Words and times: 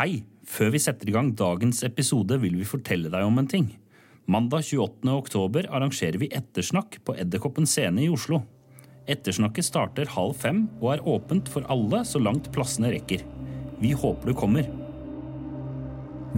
Hei! 0.00 0.22
Før 0.48 0.70
vi 0.72 0.78
setter 0.80 1.10
i 1.10 1.12
gang 1.12 1.26
dagens 1.36 1.82
episode, 1.84 2.38
vil 2.40 2.54
vi 2.56 2.64
fortelle 2.64 3.10
deg 3.12 3.20
om 3.20 3.36
en 3.36 3.48
ting. 3.50 3.66
Mandag 4.32 4.62
28. 4.64 5.10
oktober 5.12 5.66
arrangerer 5.68 6.16
vi 6.22 6.30
Ettersnakk 6.32 6.96
på 7.04 7.12
Edderkoppen 7.20 7.66
scene 7.68 8.00
i 8.00 8.08
Oslo. 8.08 8.38
Ettersnakket 9.04 9.66
starter 9.66 10.08
halv 10.14 10.38
fem 10.40 10.62
og 10.78 10.94
er 10.94 11.04
åpent 11.04 11.50
for 11.52 11.68
alle 11.68 12.00
så 12.08 12.22
langt 12.22 12.48
plassene 12.54 12.94
rekker. 12.94 13.26
Vi 13.82 13.92
håper 13.92 14.32
du 14.32 14.38
kommer. 14.40 14.70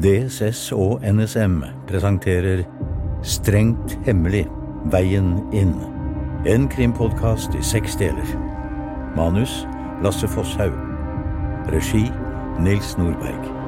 DSS 0.02 0.64
og 0.74 1.06
NSM 1.06 1.60
presenterer 1.86 2.64
Strengt 3.22 3.94
hemmelig 4.08 4.42
Veien 4.90 5.36
inn. 5.54 5.76
En 6.50 6.66
krimpodkast 6.66 7.54
i 7.54 7.62
seks 7.62 7.94
deler. 8.02 8.34
Manus 9.14 9.60
Lasse 10.02 10.26
Fosshaug. 10.34 10.74
Regi 11.70 12.08
Nils 12.58 12.96
Nordberg. 12.96 13.61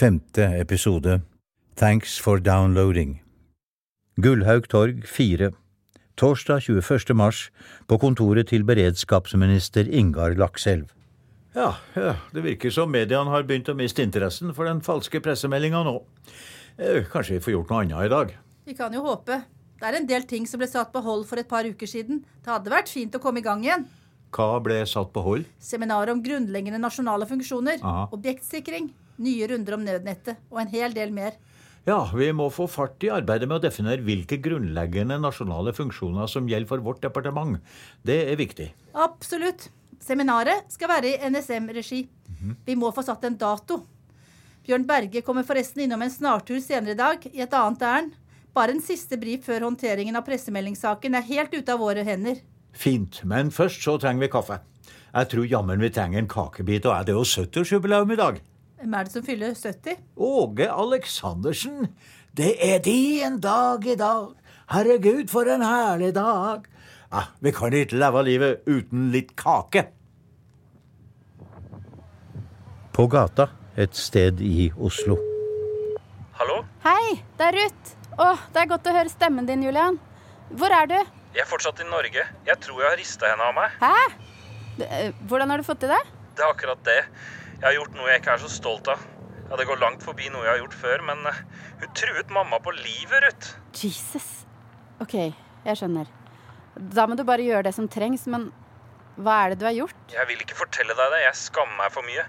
Femte 0.00 0.40
episode 0.56 1.20
Thanks 1.76 2.16
for 2.16 2.38
downloading 2.40 3.18
Gullhaug 4.16 4.64
torg 4.72 5.02
4 5.04 5.50
Torsdag 6.16 6.62
21. 6.64 7.12
mars 7.12 7.40
på 7.84 7.98
kontoret 8.00 8.48
til 8.48 8.64
beredskapsminister 8.64 9.90
Ingar 9.92 10.38
Lakselv. 10.40 10.86
Ja, 11.52 11.74
ja, 11.92 12.14
det 12.32 12.46
virker 12.46 12.72
som 12.72 12.88
mediene 12.88 13.28
har 13.28 13.44
begynt 13.44 13.68
å 13.68 13.74
miste 13.76 14.00
interessen 14.00 14.54
for 14.56 14.70
den 14.70 14.80
falske 14.80 15.20
pressemeldinga 15.20 15.82
nå. 15.84 15.94
Eh, 16.78 17.04
Kanskje 17.12 17.36
vi 17.36 17.44
får 17.44 17.54
gjort 17.58 17.74
noe 17.74 17.82
annet 17.84 18.06
i 18.06 18.14
dag. 18.14 18.32
Vi 18.72 18.78
kan 18.80 18.96
jo 18.96 19.04
håpe. 19.04 19.42
Det 19.76 19.90
er 19.90 20.00
en 20.00 20.08
del 20.08 20.24
ting 20.32 20.48
som 20.48 20.64
ble 20.64 20.70
satt 20.72 20.94
på 20.96 21.04
hold 21.04 21.28
for 21.28 21.44
et 21.44 21.50
par 21.52 21.68
uker 21.68 21.92
siden. 21.92 22.24
Det 22.40 22.54
hadde 22.54 22.72
vært 22.72 22.88
fint 22.88 23.20
å 23.20 23.20
komme 23.20 23.44
i 23.44 23.48
gang 23.50 23.68
igjen. 23.68 23.84
Hva 24.32 24.64
ble 24.64 24.80
satt 24.88 25.12
på 25.12 25.28
hold? 25.28 25.44
Seminar 25.60 26.08
om 26.08 26.24
grunnleggende 26.24 26.80
nasjonale 26.80 27.28
funksjoner. 27.28 27.84
Aha. 27.84 28.08
Objektsikring. 28.16 28.88
Nye 29.20 29.48
runder 29.50 29.76
om 29.76 29.84
nødnettet. 29.84 30.40
Og 30.50 30.62
en 30.62 30.72
hel 30.72 30.96
del 30.96 31.12
mer. 31.14 31.36
Ja, 31.88 32.02
vi 32.12 32.28
må 32.36 32.50
få 32.52 32.66
fart 32.68 33.00
i 33.04 33.12
arbeidet 33.12 33.48
med 33.48 33.58
å 33.58 33.64
definere 33.64 34.04
hvilke 34.04 34.36
grunnleggende 34.42 35.16
nasjonale 35.20 35.72
funksjoner 35.76 36.28
som 36.28 36.48
gjelder 36.48 36.68
for 36.68 36.84
vårt 36.84 37.00
departement. 37.04 37.60
Det 38.04 38.18
er 38.32 38.40
viktig. 38.40 38.68
Absolutt. 38.92 39.70
Seminaret 40.00 40.68
skal 40.72 40.90
være 40.92 41.14
i 41.14 41.30
NSM-regi. 41.32 42.02
Vi 42.66 42.76
må 42.76 42.92
få 42.96 43.04
satt 43.04 43.24
en 43.28 43.36
dato. 43.40 43.82
Bjørn 44.64 44.86
Berge 44.88 45.22
kommer 45.24 45.44
forresten 45.44 45.84
innom 45.84 46.02
en 46.04 46.12
snartur 46.12 46.60
senere 46.60 46.94
i 46.94 47.00
dag, 47.00 47.24
i 47.32 47.42
et 47.44 47.56
annet 47.56 47.84
ærend. 47.84 48.16
Bare 48.56 48.74
en 48.74 48.82
siste 48.84 49.16
brif 49.20 49.44
før 49.46 49.68
håndteringen 49.68 50.16
av 50.18 50.24
pressemeldingssaken 50.26 51.16
er 51.16 51.28
helt 51.28 51.54
ute 51.54 51.72
av 51.72 51.80
våre 51.80 52.04
hender. 52.06 52.40
Fint, 52.72 53.22
men 53.24 53.52
først 53.54 53.82
så 53.84 53.96
trenger 54.00 54.26
vi 54.26 54.32
kaffe. 54.32 54.60
Jeg 55.10 55.30
tror 55.32 55.48
jammen 55.50 55.82
vi 55.82 55.90
trenger 55.90 56.20
en 56.20 56.30
kakebit, 56.30 56.86
og 56.86 56.96
er 56.96 57.08
det 57.08 57.16
jo 57.16 57.26
70-årsjubileum 57.26 58.14
i 58.14 58.18
dag? 58.20 58.40
Hvem 58.80 58.94
er 58.96 59.04
det 59.04 59.12
som 59.12 59.24
fyller 59.26 59.50
70? 59.52 59.96
Åge 60.16 60.66
Aleksandersen. 60.72 61.90
Det 62.36 62.54
er 62.64 62.78
din 62.80 63.36
dag 63.44 63.84
i 63.84 63.96
dag. 64.00 64.30
Herregud, 64.72 65.26
for 65.28 65.44
en 65.52 65.60
herlig 65.60 66.14
dag. 66.16 66.64
Ah, 67.12 67.26
vi 67.44 67.52
kan 67.52 67.74
ikke 67.76 67.98
leve 68.00 68.22
livet 68.24 68.62
uten 68.70 69.10
litt 69.12 69.34
kake. 69.36 69.82
På 72.96 73.04
gata 73.12 73.50
et 73.76 73.92
sted 73.98 74.40
i 74.40 74.70
Oslo. 74.80 75.18
Hallo? 76.40 76.62
Hei, 76.86 77.18
det 77.36 77.50
er 77.50 77.58
Ruth. 77.58 77.92
Å, 78.16 78.30
det 78.54 78.62
er 78.62 78.70
godt 78.70 78.88
å 78.88 78.94
høre 78.96 79.12
stemmen 79.12 79.48
din, 79.48 79.66
Julian. 79.66 79.98
Hvor 80.56 80.72
er 80.72 80.88
du? 80.88 80.96
Jeg 81.36 81.44
er 81.44 81.50
fortsatt 81.50 81.84
i 81.84 81.88
Norge. 81.90 82.24
Jeg 82.48 82.62
tror 82.64 82.80
jeg 82.80 82.94
har 82.94 82.98
rista 83.02 83.28
henne 83.28 83.50
av 83.50 83.58
meg. 83.60 83.76
Hæ? 83.84 83.92
Eh, 84.88 85.12
Hvordan 85.28 85.52
har 85.52 85.60
du 85.60 85.68
fått 85.68 85.84
til 85.84 85.92
det? 85.92 86.00
Det 86.38 86.46
er 86.46 86.54
akkurat 86.54 86.80
det. 86.88 86.98
Jeg 87.60 87.66
har 87.68 87.74
gjort 87.76 87.96
noe 87.98 88.08
jeg 88.08 88.22
ikke 88.22 88.34
er 88.36 88.40
så 88.40 88.48
stolt 88.48 88.88
av. 88.88 89.02
Ja, 89.50 89.56
Det 89.58 89.66
går 89.68 89.80
langt 89.82 90.04
forbi 90.06 90.30
noe 90.32 90.46
jeg 90.46 90.52
har 90.54 90.60
gjort 90.62 90.76
før, 90.80 91.02
men 91.10 91.26
eh, 91.28 91.40
hun 91.82 91.92
truet 91.98 92.30
mamma 92.32 92.60
på 92.62 92.72
livet, 92.72 93.18
Ruth. 93.26 93.50
Jesus. 93.76 94.28
OK, 95.02 95.14
jeg 95.66 95.76
skjønner. 95.76 96.08
Da 96.94 97.04
må 97.10 97.18
du 97.18 97.24
bare 97.28 97.44
gjøre 97.44 97.66
det 97.66 97.74
som 97.76 97.88
trengs, 97.90 98.24
men 98.30 98.48
hva 99.20 99.34
er 99.44 99.52
det 99.52 99.60
du 99.60 99.66
har 99.68 99.76
gjort? 99.76 99.98
Jeg 100.14 100.24
vil 100.30 100.40
ikke 100.40 100.56
fortelle 100.56 100.96
deg 100.96 101.12
det. 101.12 101.20
Jeg 101.26 101.36
skammer 101.42 101.76
meg 101.82 101.92
for 101.92 102.06
mye. 102.06 102.24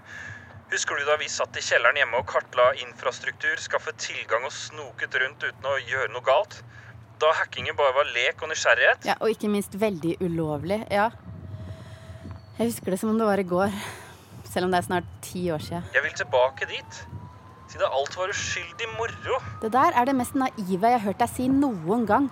Husker 0.73 0.97
du 0.99 1.05
da 1.07 1.15
vi 1.19 1.29
satt 1.31 1.55
i 1.59 1.63
kjelleren 1.63 1.99
hjemme 1.99 2.19
og 2.19 2.27
kartla 2.31 2.69
infrastruktur, 2.81 3.55
skaffet 3.59 3.99
tilgang 4.01 4.43
og 4.47 4.53
snoket 4.55 5.15
rundt 5.21 5.43
uten 5.47 5.67
å 5.67 5.77
gjøre 5.83 6.11
noe 6.11 6.25
galt? 6.27 6.61
Da 7.21 7.31
hackingen 7.37 7.77
bare 7.77 7.93
var 8.01 8.11
lek 8.15 8.41
og 8.41 8.49
nysgjerrighet? 8.51 9.05
Ja, 9.07 9.15
Og 9.21 9.31
ikke 9.35 9.51
minst 9.51 9.75
veldig 9.79 10.17
ulovlig. 10.25 10.81
Ja. 10.91 11.11
Jeg 12.57 12.71
husker 12.71 12.91
det 12.95 12.99
som 12.99 13.11
om 13.13 13.19
det 13.19 13.27
var 13.29 13.39
i 13.39 13.47
går. 13.47 13.75
Selv 14.51 14.67
om 14.67 14.73
det 14.73 14.81
er 14.81 14.87
snart 14.89 15.09
ti 15.23 15.45
år 15.53 15.63
siden. 15.63 15.83
Jeg 15.95 16.03
vil 16.03 16.15
tilbake 16.19 16.67
dit. 16.67 17.01
Siden 17.71 17.87
alt 17.87 18.17
var 18.19 18.31
uskyldig 18.33 18.87
moro. 18.97 19.37
Det 19.61 19.71
der 19.71 19.95
er 19.95 20.07
det 20.09 20.15
mest 20.19 20.35
naive 20.35 20.89
jeg 20.91 20.97
har 20.97 21.05
hørt 21.05 21.21
deg 21.21 21.31
si 21.31 21.47
noen 21.47 22.03
gang. 22.09 22.27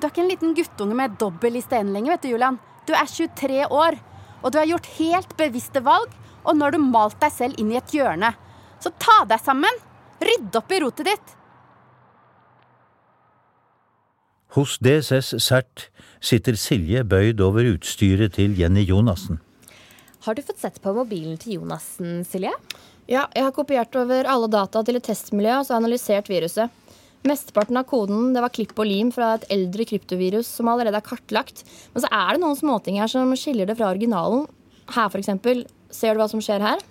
Du 0.00 0.08
er 0.08 0.10
ikke 0.10 0.24
en 0.24 0.32
liten 0.32 0.56
guttunge 0.58 0.96
med 0.98 1.14
dobbel 1.20 1.60
i 1.60 1.62
stenen 1.62 1.94
lenger, 1.94 2.16
vet 2.16 2.24
du, 2.24 2.32
Julian. 2.32 2.58
Du 2.88 2.90
er 2.98 3.06
23 3.06 3.60
år, 3.70 3.98
og 4.42 4.50
du 4.50 4.58
har 4.58 4.66
gjort 4.66 4.88
helt 4.96 5.36
bevisste 5.38 5.84
valg, 5.86 6.10
og 6.42 6.58
nå 6.58 6.66
har 6.66 6.74
du 6.74 6.82
malt 6.82 7.20
deg 7.22 7.30
selv 7.30 7.62
inn 7.62 7.70
i 7.70 7.78
et 7.78 7.94
hjørne. 7.94 8.32
Så 8.82 8.90
ta 8.98 9.20
deg 9.30 9.38
sammen! 9.38 9.78
Rydd 10.22 10.58
opp 10.58 10.74
i 10.74 10.80
rotet 10.82 11.06
ditt! 11.12 11.36
Hos 14.58 14.74
DSS 14.82 15.38
CERT 15.40 15.86
sitter 16.20 16.58
Silje 16.58 17.06
bøyd 17.08 17.40
over 17.40 17.70
utstyret 17.70 18.34
til 18.34 18.58
Jenny 18.58 18.82
Jonassen. 18.84 19.38
Har 20.22 20.34
du 20.34 20.42
fått 20.42 20.60
sett 20.62 20.76
på 20.82 20.92
mobilen 20.94 21.34
til 21.40 21.56
Jonassen, 21.56 22.20
Silje? 22.22 22.52
Ja, 23.10 23.24
jeg 23.34 23.42
har 23.42 23.54
kopiert 23.56 23.96
over 23.98 24.28
alle 24.30 24.46
data 24.46 24.84
til 24.86 25.00
et 25.00 25.06
testmiljø 25.08 25.56
og 25.58 25.66
så 25.66 25.74
analysert 25.80 26.30
viruset. 26.30 26.70
Mesteparten 27.26 27.78
av 27.78 27.88
koden 27.90 28.30
det 28.34 28.42
var 28.44 28.52
klipp 28.54 28.76
og 28.78 28.86
lim 28.86 29.10
fra 29.14 29.32
et 29.34 29.48
eldre 29.50 29.86
kryptovirus 29.86 30.46
som 30.46 30.70
allerede 30.70 30.98
er 30.98 31.06
kartlagt. 31.06 31.64
Men 31.90 32.04
så 32.04 32.10
er 32.14 32.30
det 32.36 32.42
noen 32.44 32.58
småting 32.58 33.00
her 33.02 33.10
som 33.10 33.34
skiller 33.38 33.66
det 33.66 33.76
fra 33.80 33.90
originalen. 33.90 34.46
Her, 34.94 35.10
eksempel. 35.18 35.64
Ser 35.90 36.14
du 36.14 36.22
hva 36.22 36.30
som 36.30 36.42
skjer 36.42 36.62
her? 36.62 36.86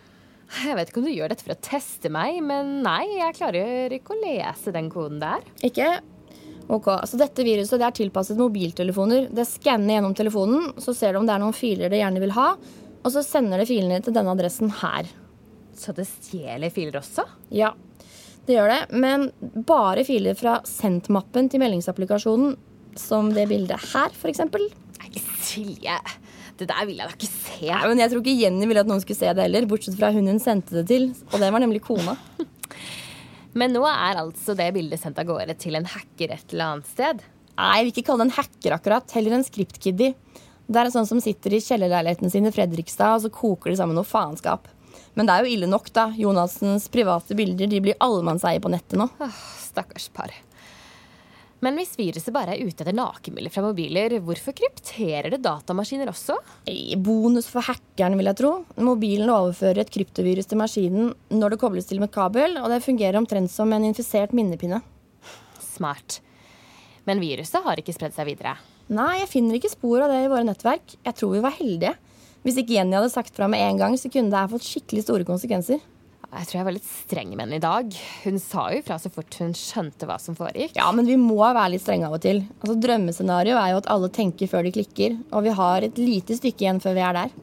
Jeg 0.65 0.75
vet 0.75 0.91
ikke 0.91 0.99
om 0.99 1.07
du 1.07 1.13
gjør 1.13 1.31
dette 1.31 1.47
for 1.47 1.55
å 1.55 1.63
teste 1.63 2.11
meg, 2.11 2.41
men 2.43 2.81
nei, 2.83 3.05
jeg 3.15 3.37
klarer 3.37 3.95
ikke 3.95 4.11
å 4.11 4.19
lese 4.19 4.75
den 4.75 4.91
koden 4.91 5.23
der. 5.23 5.47
Ikke? 5.63 6.01
Ok, 6.71 6.87
så 7.07 7.17
Dette 7.19 7.43
viruset 7.43 7.79
det 7.79 7.87
er 7.87 7.95
tilpasset 7.95 8.39
mobiltelefoner. 8.39 9.29
Det 9.35 9.47
skanner 9.47 9.97
gjennom 9.97 10.15
telefonen, 10.15 10.69
så 10.79 10.93
ser 10.95 11.15
du 11.15 11.21
om 11.21 11.27
det 11.27 11.33
er 11.35 11.43
noen 11.43 11.55
filer 11.55 11.91
det 11.91 11.99
gjerne 11.99 12.21
vil 12.23 12.35
ha, 12.35 12.51
og 13.01 13.13
så 13.13 13.23
sender 13.25 13.61
det 13.61 13.69
filene 13.69 13.99
til 14.03 14.13
denne 14.15 14.33
adressen 14.33 14.71
her. 14.81 15.09
Så 15.77 15.93
det 15.97 16.05
stjeler 16.09 16.73
filer 16.73 16.99
også? 16.99 17.25
Ja, 17.53 17.71
det 18.47 18.57
gjør 18.57 18.71
det, 18.71 18.81
men 19.01 19.29
bare 19.67 20.05
filer 20.05 20.37
fra 20.37 20.59
sendt-mappen 20.67 21.49
til 21.51 21.61
meldingsapplikasjonen, 21.61 22.55
som 22.99 23.29
det 23.35 23.47
bildet 23.51 23.91
her. 23.93 24.13
Nei, 25.01 25.23
Silje, 25.41 25.97
det 26.59 26.67
der 26.69 26.87
vil 26.89 26.99
jeg 26.99 27.09
da 27.09 27.15
ikke 27.15 27.29
se. 27.29 27.69
Nei, 27.69 27.83
men 27.89 28.01
Jeg 28.01 28.11
tror 28.11 28.23
ikke 28.23 28.39
Jenny 28.41 28.67
ville 28.69 28.83
at 28.83 28.89
noen 28.89 29.03
skulle 29.03 29.21
se 29.21 29.31
det 29.33 29.45
heller, 29.45 29.69
bortsett 29.69 29.97
fra 29.99 30.11
hun 30.13 30.29
hun 30.29 30.41
sendte 30.41 30.81
det 30.81 30.87
til, 30.91 31.07
og 31.31 31.37
det 31.41 31.51
var 31.53 31.63
nemlig 31.63 31.83
kona. 31.85 32.17
Men 33.57 33.73
nå 33.75 33.81
er 33.83 34.15
altså 34.15 34.53
det 34.55 34.69
bildet 34.71 35.01
sendt 35.01 35.17
av 35.19 35.27
gårde 35.27 35.57
til 35.59 35.75
en 35.75 35.87
hacker 35.91 36.31
et 36.31 36.53
eller 36.53 36.69
annet 36.69 36.87
sted. 36.87 37.23
Nei, 37.57 37.71
jeg 37.75 37.83
vil 37.83 37.91
ikke 37.91 38.05
kalle 38.07 38.23
det 38.23 38.29
en 38.29 38.37
hacker 38.37 38.75
akkurat, 38.77 39.15
heller 39.17 39.35
en 39.35 39.43
script-kiddie. 39.43 40.13
Det 40.67 40.79
er 40.79 40.91
sånn 40.93 41.09
som 41.09 41.21
sitter 41.23 41.55
i 41.55 41.63
kjellerleiligheten 41.63 42.31
sin 42.31 42.47
i 42.47 42.53
Fredrikstad, 42.53 43.17
og 43.17 43.25
så 43.25 43.33
koker 43.33 43.71
de 43.71 43.79
sammen 43.79 43.97
noe 43.97 44.07
faenskap. 44.07 44.69
Men 45.15 45.27
det 45.27 45.33
er 45.33 45.43
jo 45.43 45.55
ille 45.55 45.67
nok, 45.71 45.89
da. 45.95 46.09
Jonassens 46.15 46.87
private 46.91 47.35
bilder 47.35 47.67
de 47.71 47.81
blir 47.83 47.99
allemannseie 48.03 48.61
på 48.63 48.71
nettet 48.71 48.99
nå. 48.99 49.09
Åh, 49.19 49.41
stakkars 49.65 50.07
par. 50.15 50.31
Men 51.61 51.75
hvis 51.77 51.93
viruset 51.93 52.33
bare 52.33 52.55
er 52.55 52.63
ute 52.65 52.81
etter 52.81 52.95
nakenbilder 52.97 53.53
fra 53.53 53.61
mobiler, 53.67 54.15
hvorfor 54.25 54.55
krypterer 54.57 55.29
det 55.29 55.43
datamaskiner 55.45 56.09
også? 56.09 56.39
Ei, 56.71 56.95
bonus 56.97 57.51
for 57.51 57.61
hackeren, 57.67 58.17
vil 58.17 58.31
jeg 58.31 58.39
tro. 58.39 58.53
Mobilen 58.81 59.29
overfører 59.29 59.83
et 59.83 59.93
kryptovirus 59.93 60.49
til 60.49 60.61
maskinen 60.61 61.13
når 61.29 61.53
det 61.53 61.61
kobles 61.61 61.91
til 61.91 62.01
med 62.01 62.09
kabel, 62.15 62.57
og 62.63 62.71
det 62.73 62.81
fungerer 62.81 63.19
omtrent 63.21 63.53
som 63.53 63.69
en 63.77 63.85
infisert 63.91 64.33
minnepinne. 64.33 64.81
Smart. 65.61 66.17
Men 67.05 67.21
viruset 67.21 67.61
har 67.61 67.77
ikke 67.77 67.93
spredd 67.93 68.17
seg 68.17 68.31
videre. 68.33 68.57
Nei, 68.91 69.21
jeg 69.21 69.29
finner 69.31 69.55
ikke 69.55 69.71
spor 69.71 70.03
av 70.03 70.11
det 70.11 70.25
i 70.25 70.31
våre 70.31 70.43
nettverk. 70.43 70.97
Jeg 70.99 71.15
tror 71.15 71.37
vi 71.37 71.43
var 71.45 71.55
heldige. 71.55 71.93
Hvis 72.43 72.57
ikke 72.59 72.75
Jenny 72.75 72.97
hadde 72.97 73.11
sagt 73.13 73.37
fra 73.37 73.47
med 73.51 73.61
en 73.63 73.79
gang, 73.79 73.95
så 73.95 74.09
kunne 74.11 74.33
det 74.33 74.39
ha 74.39 74.49
fått 74.51 74.65
skikkelig 74.67 75.05
store 75.05 75.27
konsekvenser. 75.27 75.79
Jeg 76.31 76.47
tror 76.47 76.57
jeg 76.57 76.67
var 76.67 76.75
litt 76.77 76.87
streng 76.87 77.31
med 77.33 77.43
henne 77.43 77.57
i 77.59 77.63
dag. 77.63 77.95
Hun 78.23 78.37
sa 78.39 78.65
jo 78.71 78.81
fra 78.87 78.97
så 78.99 79.11
fort 79.11 79.35
hun 79.39 79.51
skjønte 79.55 80.07
hva 80.07 80.15
som 80.19 80.35
foregikk. 80.35 80.77
Ja, 80.79 80.87
men 80.95 81.07
vi 81.07 81.17
må 81.19 81.39
være 81.39 81.73
litt 81.73 81.83
strenge 81.83 82.07
av 82.07 82.15
og 82.15 82.23
til. 82.23 82.43
Altså, 82.61 82.77
Drømmescenario 82.83 83.57
er 83.59 83.73
jo 83.73 83.81
at 83.81 83.89
alle 83.91 84.11
tenker 84.15 84.51
før 84.51 84.67
de 84.67 84.75
klikker, 84.75 85.17
og 85.31 85.43
vi 85.47 85.55
har 85.59 85.87
et 85.87 85.99
lite 85.99 86.39
stykke 86.39 86.65
igjen 86.65 86.79
før 86.83 86.95
vi 86.97 87.03
er 87.07 87.19
der. 87.19 87.33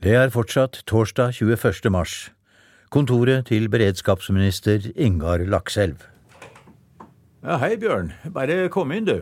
Det 0.00 0.14
er 0.16 0.30
fortsatt 0.34 0.82
torsdag 0.90 1.34
21. 1.38 1.90
mars. 1.92 2.30
Kontoret 2.90 3.50
til 3.50 3.66
beredskapsminister 3.70 4.92
Ingar 4.94 5.42
Lakselv. 5.46 6.06
Ja, 7.42 7.58
hei, 7.62 7.76
Bjørn. 7.78 8.14
Bare 8.34 8.64
kom 8.72 8.94
inn, 8.94 9.10
du. 9.10 9.20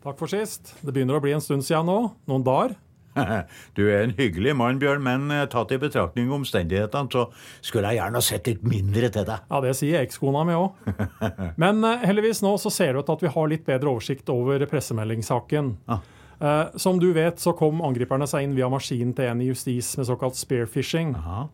Takk 0.00 0.16
for 0.16 0.32
sist. 0.32 0.72
Det 0.80 0.94
begynner 0.94 1.18
å 1.18 1.24
bli 1.24 1.34
en 1.36 1.42
stund 1.44 1.64
siden 1.66 1.88
nå. 1.90 1.98
Noen 2.30 2.46
dager. 2.46 2.76
Du 3.76 3.82
er 3.88 4.04
en 4.04 4.14
hyggelig 4.16 4.54
mann, 4.56 4.78
Bjørn, 4.80 5.02
men 5.04 5.26
eh, 5.34 5.46
tatt 5.50 5.72
i 5.74 5.80
betraktning 5.82 6.30
omstendighetene, 6.32 7.10
så 7.10 7.26
skulle 7.64 7.90
jeg 7.90 7.98
gjerne 8.00 8.20
ha 8.20 8.24
sett 8.24 8.48
litt 8.48 8.62
mindre 8.64 9.10
til 9.12 9.26
deg. 9.28 9.48
Ja, 9.50 9.60
Det 9.64 9.74
sier 9.76 10.04
ekskona 10.04 10.44
mi 10.48 10.54
òg. 10.56 10.78
Men 11.62 11.82
eh, 11.84 12.06
heldigvis 12.06 12.40
nå 12.46 12.54
så 12.62 12.72
ser 12.72 12.94
det 12.94 13.02
ut 13.02 13.10
til 13.10 13.18
at 13.18 13.26
vi 13.26 13.34
har 13.34 13.50
litt 13.50 13.66
bedre 13.66 13.92
oversikt 13.92 14.30
over 14.32 14.64
pressemeldingssaken. 14.70 15.72
Ah. 15.90 16.00
Eh, 16.40 16.78
som 16.80 17.02
du 17.02 17.10
vet, 17.16 17.42
så 17.42 17.52
kom 17.58 17.82
angriperne 17.84 18.28
seg 18.30 18.46
inn 18.46 18.56
via 18.56 18.70
maskinen 18.72 19.12
til 19.18 19.28
en 19.28 19.42
i 19.44 19.50
justis 19.50 19.92
med 20.00 20.08
såkalt 20.08 20.38
spearfishing. 20.38 21.12
Aha. 21.18 21.48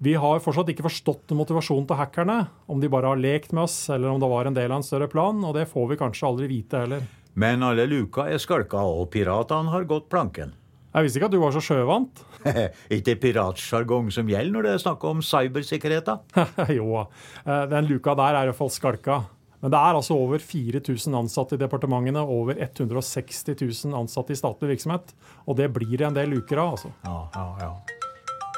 Vi 0.00 0.14
har 0.16 0.38
fortsatt 0.40 0.70
ikke 0.72 0.86
forstått 0.86 1.34
motivasjonen 1.36 1.88
til 1.90 1.98
hackerne, 1.98 2.38
om 2.70 2.80
de 2.80 2.88
bare 2.92 3.10
har 3.10 3.18
lekt 3.20 3.50
med 3.52 3.66
oss, 3.66 3.82
eller 3.92 4.08
om 4.12 4.20
det 4.22 4.30
var 4.30 4.48
en 4.48 4.56
del 4.56 4.70
av 4.70 4.78
en 4.78 4.86
større 4.86 5.10
plan, 5.12 5.42
og 5.44 5.56
det 5.58 5.66
får 5.68 5.90
vi 5.90 5.98
kanskje 6.00 6.28
aldri 6.30 6.48
vite 6.54 6.84
heller. 6.86 7.02
Men 7.38 7.62
alle 7.62 7.86
luka 7.86 8.26
er 8.30 8.40
skalka, 8.42 8.80
og 8.82 9.10
piratene 9.12 9.70
har 9.70 9.86
gått 9.88 10.08
planken. 10.10 10.54
Jeg 10.90 11.06
visste 11.06 11.20
ikke 11.20 11.28
at 11.30 11.34
du 11.34 11.42
var 11.42 11.52
så 11.54 11.60
sjøvant. 11.62 12.22
Ikke 12.96 13.14
piratsjargong 13.22 14.08
som 14.10 14.30
gjelder 14.30 14.54
når 14.56 14.66
det 14.66 14.72
er 14.74 14.80
snakk 14.82 15.04
om 15.06 15.20
cybersikkerhet, 15.22 16.08
da. 16.08 16.46
jo, 16.78 17.04
eh, 17.44 17.66
den 17.70 17.86
luka 17.86 18.16
der 18.18 18.34
er 18.34 18.48
i 18.48 18.50
hvert 18.50 18.58
fall 18.58 18.72
skalka. 18.74 19.20
Men 19.60 19.70
det 19.74 19.78
er 19.78 19.98
altså 20.00 20.16
over 20.16 20.42
4000 20.42 21.14
ansatte 21.14 21.54
i 21.54 21.60
departementene 21.60 22.22
og 22.24 22.32
over 22.40 22.58
160 22.64 23.52
000 23.60 23.98
ansatte 24.00 24.34
i 24.34 24.40
statlig 24.40 24.72
virksomhet. 24.72 25.12
Og 25.46 25.58
det 25.60 25.68
blir 25.76 25.94
det 26.00 26.08
en 26.08 26.16
del 26.16 26.32
luker 26.34 26.58
av, 26.62 26.74
altså. 26.74 26.90
Ja, 27.04 27.18
ja, 27.36 27.46
ja. 27.60 27.72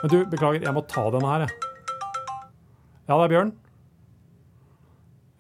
Men 0.03 0.15
du, 0.15 0.19
beklager, 0.31 0.63
jeg 0.65 0.75
må 0.75 0.87
ta 0.89 1.05
denne 1.13 1.35
her, 1.35 1.45
jeg. 1.45 1.73
Ja, 3.11 3.19
det 3.19 3.25
er 3.27 3.33
Bjørn. 3.35 3.53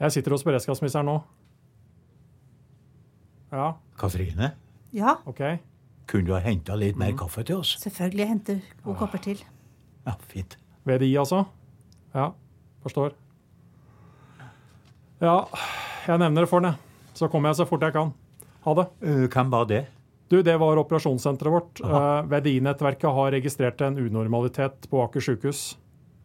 Jeg 0.02 0.16
sitter 0.18 0.34
hos 0.34 0.44
beredskapsministeren 0.44 1.08
nå. 1.08 1.22
Ja, 3.52 3.74
Katrine, 4.00 4.52
Ja, 4.96 5.18
OK. 5.28 5.40
kunne 6.08 6.26
du 6.26 6.32
ha 6.32 6.40
henta 6.40 6.74
litt 6.76 6.96
mer 6.96 7.12
kaffe 7.16 7.44
til 7.44 7.56
oss? 7.60 7.76
selvfølgelig. 7.82 8.18
Jeg 8.24 8.28
henter 8.28 8.60
to 8.84 8.94
kopper 8.94 9.20
til. 9.22 9.42
Ja, 10.06 10.14
fint. 10.28 10.56
VDI, 10.88 11.12
altså? 11.20 11.44
Ja, 12.14 12.30
forstår. 12.82 13.12
Ja, 15.22 15.36
jeg 16.08 16.18
nevner 16.18 16.42
det 16.46 16.50
for 16.50 16.64
deg. 16.64 16.74
Så 17.14 17.28
kommer 17.30 17.52
jeg 17.52 17.60
så 17.60 17.66
fort 17.68 17.84
jeg 17.86 17.94
kan. 17.94 18.10
Ha 18.64 18.74
det. 18.78 18.86
Eh, 19.02 19.26
hvem 19.30 19.50
var 19.52 19.66
det? 19.70 19.84
Du, 20.32 20.40
Det 20.42 20.54
var 20.58 20.80
operasjonssenteret 20.80 21.52
vårt. 21.52 21.80
Eh, 21.84 22.22
VDI-nettverket 22.32 23.12
har 23.14 23.30
registrert 23.36 23.80
en 23.84 23.98
unormalitet 24.00 24.88
på 24.90 25.02
Aker 25.04 25.20
sykehus. 25.20 25.76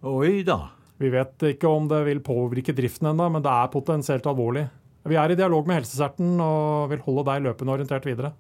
Oi 0.03 0.43
da. 0.47 0.69
Vi 0.97 1.09
vet 1.13 1.37
ikke 1.53 1.67
om 1.69 1.87
det 1.91 1.99
vil 2.07 2.19
påvirke 2.25 2.73
driften 2.73 3.11
ennå, 3.11 3.27
men 3.31 3.43
det 3.45 3.51
er 3.51 3.67
potensielt 3.73 4.25
alvorlig. 4.25 4.67
Vi 5.07 5.15
er 5.15 5.31
i 5.31 5.37
dialog 5.39 5.67
med 5.69 5.79
Helseserten 5.79 6.35
og 6.43 6.89
vil 6.91 7.03
holde 7.05 7.23
deg 7.29 7.45
løpende 7.45 7.75
orientert 7.77 8.07
videre. 8.07 8.33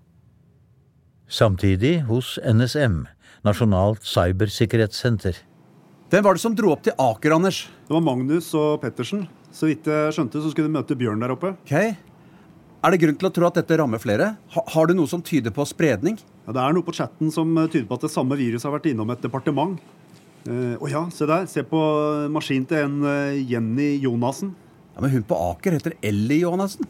Samtidig 1.27 2.01
hos 2.07 2.37
NSM, 2.43 3.05
Nasjonalt 3.47 4.03
cybersikkerhetssenter. 4.07 5.39
Hvem 6.11 6.23
var 6.23 6.37
det 6.37 6.43
som 6.43 6.55
dro 6.55 6.71
opp 6.71 6.83
til 6.85 6.95
Aker, 7.03 7.35
Anders? 7.35 7.65
Det 7.87 7.91
var 7.95 8.03
Magnus 8.03 8.53
og 8.55 8.79
Pettersen. 8.83 9.25
Så 9.51 9.67
vidt 9.67 9.87
jeg 9.91 10.13
skjønte, 10.15 10.39
så 10.43 10.51
skulle 10.51 10.69
de 10.69 10.75
møte 10.77 10.95
Bjørn 10.99 11.23
der 11.23 11.33
oppe. 11.35 11.53
Ok. 11.65 11.73
Er 12.77 12.93
det 12.93 12.99
grunn 13.01 13.17
til 13.19 13.27
å 13.27 13.33
tro 13.33 13.47
at 13.49 13.57
dette 13.59 13.77
rammer 13.79 13.99
flere? 13.99 14.29
Ha, 14.53 14.63
har 14.75 14.87
du 14.87 14.93
noe 14.95 15.09
som 15.11 15.23
tyder 15.25 15.51
på 15.55 15.65
spredning? 15.67 16.19
Ja, 16.45 16.53
det 16.55 16.63
er 16.63 16.75
noe 16.77 16.85
på 16.87 16.95
chatten 16.95 17.31
som 17.33 17.51
eh, 17.59 17.67
tyder 17.73 17.87
på 17.89 17.97
at 17.97 18.05
det 18.05 18.11
samme 18.13 18.37
viruset 18.39 18.67
har 18.69 18.75
vært 18.77 18.87
innom 18.91 19.11
et 19.11 19.23
departement. 19.23 19.75
Eh, 20.47 20.75
Å 20.79 20.91
ja, 20.91 21.01
se 21.11 21.27
der. 21.27 21.47
Se 21.51 21.63
på 21.67 21.81
maskinen 22.31 22.67
til 22.69 22.85
en 22.85 22.97
eh, 23.09 23.41
Jenny 23.49 23.95
Jonassen. 24.03 24.53
Ja, 24.97 25.01
Men 25.01 25.11
hun 25.11 25.23
på 25.29 25.37
Aker 25.37 25.75
heter 25.77 25.93
Ellie 26.01 26.41
Johannessen. 26.41 26.87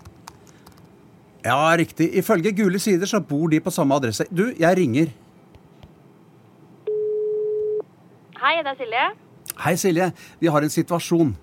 Ja, 1.44 1.76
riktig. 1.78 2.08
Ifølge 2.16 2.54
Gule 2.56 2.80
sider 2.80 3.06
så 3.06 3.20
bor 3.20 3.50
de 3.52 3.60
på 3.60 3.72
samme 3.72 3.96
adresse. 4.00 4.24
Du, 4.32 4.54
jeg 4.56 4.78
ringer. 4.80 5.12
Hei, 8.40 8.54
det 8.64 8.72
er 8.72 8.80
Silje. 8.80 9.04
Hei, 9.60 9.76
Silje. 9.76 10.08
Vi 10.40 10.48
har 10.48 10.64
en 10.64 10.72
situasjon. 10.72 11.36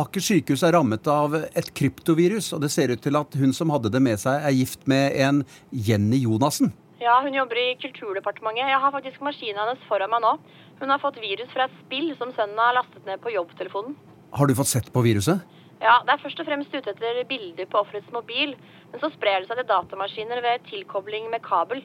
Aker 0.00 0.24
sykehus 0.24 0.64
er 0.64 0.72
rammet 0.72 1.04
av 1.10 1.36
et 1.36 1.70
kryptovirus, 1.76 2.48
og 2.56 2.64
det 2.64 2.72
ser 2.72 2.94
ut 2.94 3.04
til 3.04 3.20
at 3.20 3.36
hun 3.36 3.52
som 3.52 3.72
hadde 3.74 3.92
det 3.92 4.00
med 4.00 4.22
seg, 4.22 4.40
er 4.40 4.56
gift 4.56 4.88
med 4.88 5.20
en 5.20 5.44
Jenny 5.68 6.22
Jonassen. 6.24 6.72
Ja, 7.02 7.20
hun 7.20 7.36
jobber 7.36 7.60
i 7.60 7.74
Kulturdepartementet. 7.82 8.70
Jeg 8.72 8.80
har 8.80 8.96
faktisk 8.96 9.20
maskinen 9.24 9.60
hennes 9.60 9.88
foran 9.88 10.12
meg 10.14 10.24
nå. 10.24 10.36
Hun 10.80 10.92
har 10.94 11.02
fått 11.02 11.20
virus 11.20 11.52
fra 11.52 11.68
et 11.68 11.80
spill 11.84 12.14
som 12.16 12.32
sønnen 12.32 12.60
har 12.60 12.78
lastet 12.80 13.04
ned 13.04 13.20
på 13.20 13.36
jobbtelefonen. 13.36 13.98
Har 14.32 14.48
du 14.48 14.56
fått 14.56 14.72
sett 14.72 14.92
på 14.94 15.04
viruset? 15.04 15.44
Ja, 15.80 16.02
det 16.04 16.12
er 16.12 16.20
først 16.20 16.40
og 16.42 16.48
fremst 16.48 16.74
ute 16.74 16.92
etter 16.92 17.22
bilder 17.28 17.68
på 17.70 17.80
offerets 17.80 18.10
mobil, 18.12 18.52
men 18.92 19.00
så 19.00 19.08
sprer 19.14 19.40
det 19.40 19.48
seg 19.48 19.62
til 19.62 19.68
datamaskiner 19.70 20.42
ved 20.44 20.66
tilkobling 20.68 21.30
med 21.32 21.40
kabel. 21.46 21.80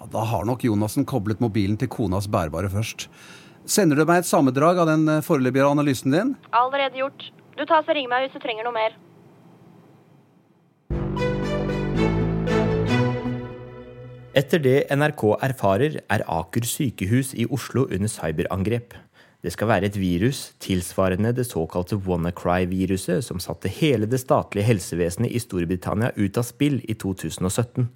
Ja, 0.00 0.08
Da 0.10 0.24
har 0.26 0.44
nok 0.48 0.64
Jonassen 0.66 1.06
koblet 1.06 1.40
mobilen 1.40 1.76
til 1.78 1.88
konas 1.88 2.26
bærbare 2.26 2.70
først. 2.72 3.06
Sender 3.66 4.00
du 4.00 4.04
meg 4.08 4.24
et 4.24 4.26
sammendrag 4.26 4.80
av 4.82 4.88
den 4.88 5.06
eh, 5.08 5.22
foreløpige 5.22 5.68
analysen 5.68 6.10
din? 6.10 6.34
Allerede 6.50 6.98
gjort. 6.98 7.30
Du 7.54 7.62
tar 7.68 7.84
så 7.86 7.94
ring 7.94 8.08
meg 8.10 8.24
hvis 8.24 8.34
du 8.34 8.42
trenger 8.42 8.66
noe 8.66 8.74
mer. 8.74 8.96
Etter 14.40 14.62
det 14.62 14.76
NRK 14.94 15.22
erfarer, 15.42 16.00
er 16.06 16.22
Aker 16.26 16.66
sykehus 16.66 17.34
i 17.34 17.46
Oslo 17.50 17.84
under 17.90 18.10
cyberangrep. 18.10 18.94
Det 19.40 19.54
skal 19.54 19.70
være 19.70 19.88
et 19.88 19.96
virus 19.96 20.50
tilsvarende 20.60 21.30
det 21.32 21.46
såkalte 21.48 21.96
WannaCry-viruset 21.96 23.24
som 23.24 23.40
satte 23.40 23.72
hele 23.72 24.04
det 24.04 24.20
statlige 24.20 24.68
helsevesenet 24.68 25.32
i 25.32 25.40
Storbritannia 25.40 26.10
ut 26.16 26.36
av 26.36 26.44
spill 26.44 26.82
i 26.84 26.96
2017. 27.00 27.86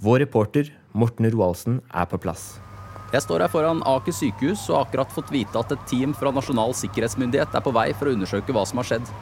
Vår 0.00 0.22
reporter 0.24 0.70
Morten 0.96 1.28
Roaldsen 1.28 1.82
er 1.92 2.08
på 2.08 2.20
plass. 2.22 2.54
Jeg 3.12 3.24
står 3.24 3.44
her 3.44 3.52
foran 3.52 3.82
Aker 3.88 4.16
sykehus 4.16 4.64
og 4.70 4.78
har 4.78 4.86
akkurat 4.86 5.12
fått 5.12 5.32
vite 5.32 5.60
at 5.60 5.74
et 5.76 5.84
team 5.90 6.14
fra 6.16 6.32
Nasjonal 6.32 6.72
sikkerhetsmyndighet 6.76 7.56
er 7.56 7.64
på 7.64 7.72
vei 7.76 7.90
for 7.92 8.08
å 8.08 8.14
undersøke 8.16 8.56
hva 8.56 8.64
som 8.68 8.80
har 8.80 8.88
skjedd. 8.88 9.12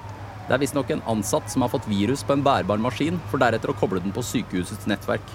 Det 0.47 0.55
er 0.55 0.63
visstnok 0.63 0.93
en 0.95 1.03
ansatt 1.11 1.51
som 1.51 1.65
har 1.67 1.73
fått 1.73 1.89
virus 1.91 2.23
på 2.23 2.37
en 2.37 2.45
bærbar 2.47 2.79
maskin, 2.83 3.19
for 3.31 3.43
deretter 3.43 3.73
å 3.73 3.79
koble 3.79 4.03
den 4.03 4.15
på 4.15 4.23
sykehusets 4.23 4.87
nettverk. 4.87 5.35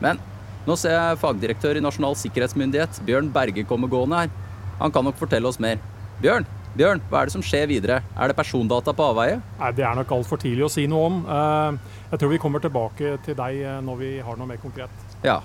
Men 0.00 0.20
nå 0.64 0.76
ser 0.80 0.96
jeg 0.96 1.20
fagdirektør 1.20 1.76
i 1.76 1.84
Nasjonal 1.84 2.16
sikkerhetsmyndighet, 2.16 3.02
Bjørn 3.04 3.28
Berge, 3.32 3.66
komme 3.68 3.92
gående 3.92 4.22
her. 4.22 4.32
Han 4.80 4.92
kan 4.92 5.04
nok 5.04 5.16
fortelle 5.20 5.48
oss 5.48 5.60
mer. 5.62 5.78
Bjørn, 6.22 6.46
Bjørn, 6.74 7.00
hva 7.10 7.20
er 7.22 7.28
det 7.30 7.34
som 7.36 7.42
skjer 7.46 7.68
videre? 7.70 8.00
Er 8.18 8.28
det 8.30 8.36
persondata 8.38 8.92
på 8.94 9.04
avveie? 9.12 9.40
Nei, 9.60 9.70
Det 9.72 9.84
er 9.86 9.94
nok 9.94 10.10
altfor 10.16 10.40
tidlig 10.42 10.64
å 10.66 10.70
si 10.70 10.86
noe 10.90 11.06
om. 11.06 11.20
Eh, 11.26 11.78
Jeg 12.12 12.18
tror 12.18 12.30
vi 12.30 12.38
kommer 12.38 12.60
tilbake 12.60 13.18
til 13.24 13.34
deg 13.38 13.60
eh, 13.62 13.80
når 13.80 13.96
vi 13.98 14.10
har 14.20 14.36
noe 14.36 14.46
mer 14.46 14.56
konkret. 14.62 14.90
Ja. 15.22 15.40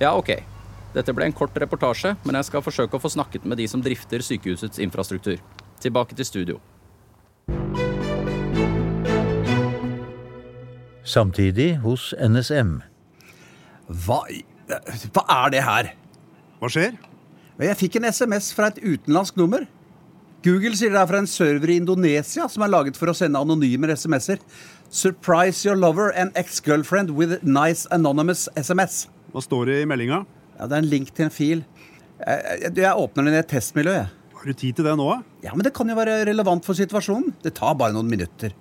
Ja, 0.00 0.14
ok. 0.16 0.34
Dette 0.94 1.12
ble 1.14 1.26
en 1.26 1.32
kort 1.34 1.54
reportasje, 1.58 2.16
men 2.24 2.34
jeg 2.38 2.44
skal 2.44 2.62
forsøke 2.62 2.94
å 2.98 3.02
få 3.02 3.10
snakket 3.10 3.44
med 3.44 3.58
de 3.58 3.66
som 3.66 3.82
drifter 3.82 4.22
sykehusets 4.22 4.78
infrastruktur. 4.78 5.38
Tilbake 5.82 6.14
til 6.14 6.24
studio. 6.26 6.60
Samtidig 11.04 11.76
hos 11.84 12.14
NSM. 12.18 12.78
Hva, 14.06 14.22
hva 15.12 15.24
er 15.44 15.50
det 15.52 15.62
her? 15.66 15.90
Hva 16.60 16.70
skjer? 16.72 16.94
Jeg 17.62 17.76
fikk 17.78 17.96
en 18.00 18.08
SMS 18.10 18.48
fra 18.56 18.66
et 18.72 18.80
utenlandsk 18.82 19.36
nummer. 19.38 19.66
Google 20.44 20.74
sier 20.76 20.90
det 20.92 20.98
er 21.00 21.08
fra 21.08 21.20
en 21.22 21.28
server 21.30 21.70
i 21.72 21.76
Indonesia 21.80 22.48
som 22.52 22.64
er 22.66 22.72
laget 22.72 22.98
for 23.00 23.08
å 23.08 23.14
sende 23.16 23.40
anonyme 23.40 23.88
SMS-er. 23.94 24.42
Surprise 24.92 25.62
your 25.64 25.78
lover 25.78 26.10
and 26.18 26.34
ex-girlfriend 26.36 27.14
with 27.16 27.38
nice 27.46 27.86
anonymous 27.94 28.48
SMS. 28.58 29.06
Hva 29.32 29.40
står 29.42 29.70
det 29.70 29.78
i 29.82 29.86
meldinga? 29.88 30.24
Ja, 30.58 30.66
Det 30.66 30.76
er 30.76 30.82
en 30.84 30.90
link 30.90 31.14
til 31.14 31.24
en 31.28 31.32
fil. 31.34 31.64
Jeg, 32.18 32.58
jeg, 32.66 32.74
jeg 32.82 33.00
åpner 33.06 33.24
den 33.30 33.38
i 33.38 33.40
et 33.40 33.48
testmiljø. 33.50 33.94
jeg. 34.02 34.10
Har 34.34 34.44
du 34.44 34.52
tid 34.60 34.76
til 34.76 34.84
det 34.90 34.96
nå? 35.00 35.08
Ja, 35.46 35.54
Men 35.54 35.64
det 35.64 35.72
kan 35.74 35.88
jo 35.88 35.96
være 35.96 36.18
relevant 36.28 36.66
for 36.66 36.76
situasjonen. 36.76 37.32
Det 37.42 37.54
tar 37.56 37.74
bare 37.80 37.94
noen 37.96 38.10
minutter. 38.10 38.52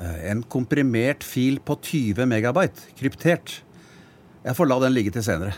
Eh, 0.00 0.30
En 0.30 0.42
komprimert 0.50 1.22
fil 1.26 1.60
på 1.60 1.76
20 1.82 2.24
megabyte, 2.30 2.88
kryptert. 2.98 3.58
Jeg 4.44 4.56
får 4.56 4.68
la 4.70 4.80
den 4.86 4.94
ligge 4.96 5.12
til 5.12 5.22
senere. 5.26 5.54